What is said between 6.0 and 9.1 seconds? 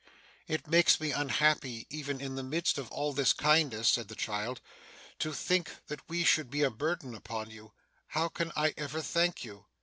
we should be a burden upon you. How can I ever